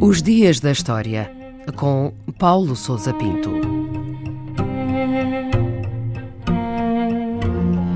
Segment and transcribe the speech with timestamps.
[0.00, 1.30] Os Dias da História,
[1.76, 3.50] com Paulo Souza Pinto.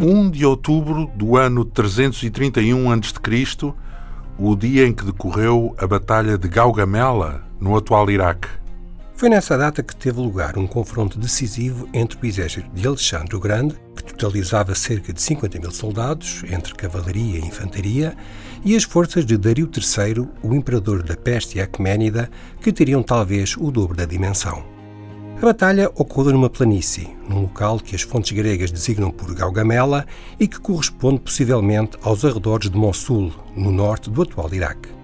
[0.00, 3.74] 1 de outubro do ano 331 a.C.,
[4.38, 8.48] o dia em que decorreu a Batalha de Gaugamela, no atual Iraque.
[9.16, 13.40] Foi nessa data que teve lugar um confronto decisivo entre o exército de Alexandre o
[13.40, 18.16] Grande, que totalizava cerca de 50 mil soldados, entre cavalaria e infantaria,
[18.64, 23.70] e as forças de Dario III, o imperador da Peste Aquemênida, que teriam talvez o
[23.70, 24.64] dobro da dimensão.
[25.36, 30.06] A batalha ocorreu numa planície, num local que as fontes gregas designam por Gaugamela
[30.40, 34.95] e que corresponde possivelmente aos arredores de Mossul, no norte do atual Iraque.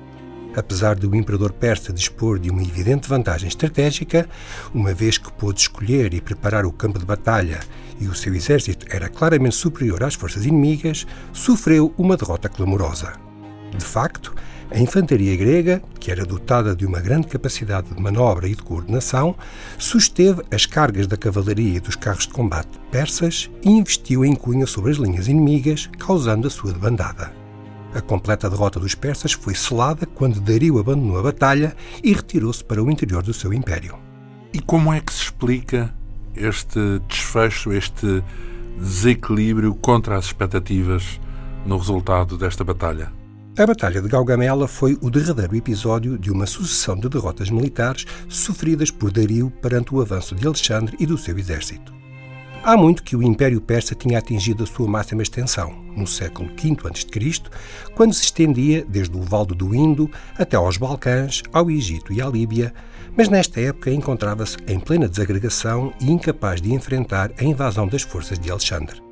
[0.55, 4.29] Apesar de o imperador persa dispor de uma evidente vantagem estratégica,
[4.75, 7.61] uma vez que pôde escolher e preparar o campo de batalha
[7.99, 13.13] e o seu exército era claramente superior às forças inimigas, sofreu uma derrota clamorosa.
[13.77, 14.35] De facto,
[14.71, 19.37] a infantaria grega, que era dotada de uma grande capacidade de manobra e de coordenação,
[19.79, 24.67] susteve as cargas da cavalaria e dos carros de combate persas e investiu em cunha
[24.67, 27.42] sobre as linhas inimigas, causando a sua debandada.
[27.95, 32.83] A completa derrota dos persas foi selada quando Dario abandonou a batalha e retirou-se para
[32.83, 33.99] o interior do seu império.
[34.53, 35.93] E como é que se explica
[36.35, 38.23] este desfecho, este
[38.79, 41.21] desequilíbrio contra as expectativas
[41.67, 43.13] no resultado desta batalha?
[43.59, 48.91] A Batalha de Gaugamela foi o derradeiro episódio de uma sucessão de derrotas militares sofridas
[48.91, 52.02] por Dario perante o avanço de Alexandre e do seu exército.
[52.65, 56.77] Há muito que o Império Persa tinha atingido a sua máxima extensão, no século V
[56.85, 57.51] a.C.,
[57.97, 62.27] quando se estendia desde o Vale do Indo até aos Balcãs, ao Egito e à
[62.29, 62.73] Líbia,
[63.17, 68.39] mas nesta época encontrava-se em plena desagregação e incapaz de enfrentar a invasão das forças
[68.39, 69.03] de Alexandre.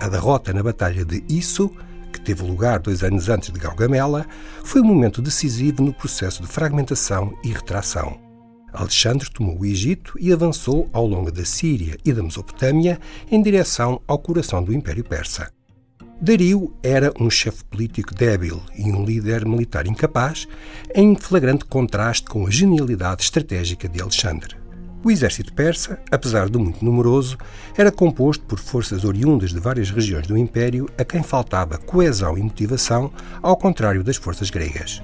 [0.00, 1.68] A derrota na Batalha de Isso,
[2.12, 4.24] que teve lugar dois anos antes de Gaugamela,
[4.62, 8.33] foi um momento decisivo no processo de fragmentação e retração.
[8.74, 12.98] Alexandre tomou o Egito e avançou ao longo da Síria e da Mesopotâmia
[13.30, 15.50] em direção ao coração do Império Persa.
[16.20, 20.46] Dario era um chefe político débil e um líder militar incapaz,
[20.94, 24.56] em flagrante contraste com a genialidade estratégica de Alexandre.
[25.04, 27.36] O exército persa, apesar de muito numeroso,
[27.76, 32.42] era composto por forças oriundas de várias regiões do Império a quem faltava coesão e
[32.42, 33.12] motivação,
[33.42, 35.02] ao contrário das forças gregas.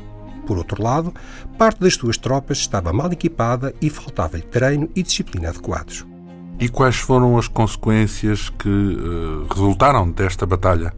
[0.50, 1.14] Por outro lado,
[1.56, 6.04] parte das suas tropas estava mal equipada e faltava-lhe treino e disciplina adequados.
[6.58, 10.92] E quais foram as consequências que uh, resultaram desta batalha?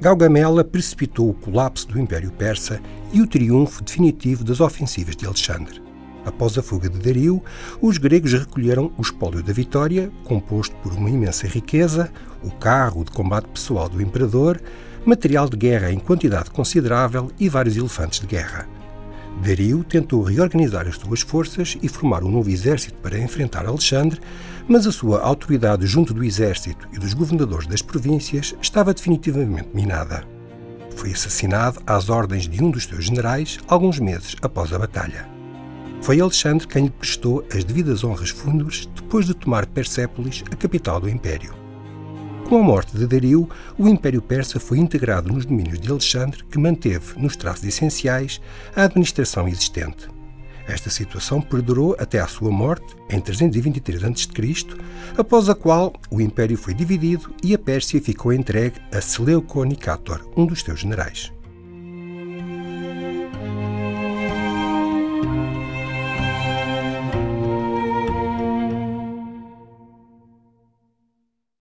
[0.00, 2.80] Gaugamela precipitou o colapso do Império Persa
[3.12, 5.82] e o triunfo definitivo das ofensivas de Alexandre.
[6.24, 7.42] Após a fuga de Dario,
[7.80, 12.08] os gregos recolheram o espólio da vitória, composto por uma imensa riqueza,
[12.40, 14.60] o carro de combate pessoal do imperador,
[15.04, 18.68] material de guerra em quantidade considerável e vários elefantes de guerra.
[19.40, 24.20] Dario tentou reorganizar as suas forças e formar um novo exército para enfrentar Alexandre,
[24.68, 30.24] mas a sua autoridade junto do exército e dos governadores das províncias estava definitivamente minada.
[30.96, 35.26] Foi assassinado às ordens de um dos seus generais alguns meses após a batalha.
[36.02, 41.00] Foi Alexandre quem lhe prestou as devidas honras fúnebres depois de tomar Persépolis, a capital
[41.00, 41.61] do império.
[42.52, 43.48] Com a morte de Dario,
[43.78, 48.42] o Império Persa foi integrado nos domínios de Alexandre, que manteve, nos traços essenciais,
[48.76, 50.06] a administração existente.
[50.68, 54.66] Esta situação perdurou até à sua morte, em 323 a.C.,
[55.16, 60.20] após a qual o Império foi dividido e a Pérsia ficou entregue a Seleuco Nicator,
[60.36, 61.32] um dos seus generais.